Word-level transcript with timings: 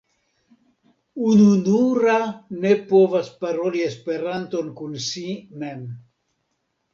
Ununura 1.33 2.15
ne 2.63 2.71
povas 2.93 3.29
paroli 3.45 3.85
Esperanton 3.89 4.73
kun 4.81 4.97
si 5.09 5.27
mem. 5.63 5.87